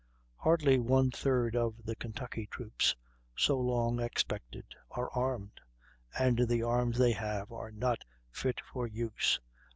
[0.37, 2.95] "Hardly one third of the Kentucky troops,
[3.35, 5.61] so long expected, are armed,
[6.17, 9.39] and the arms they have are not fit for use."